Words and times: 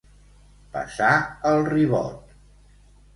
Passar 0.77 1.11
el 1.49 1.61
ribot. 1.73 2.33